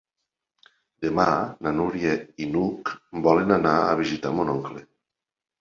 [1.05, 1.25] Demà
[1.67, 2.15] na Núria
[2.45, 2.95] i n'Hug
[3.29, 4.87] volen anar a visitar mon oncle.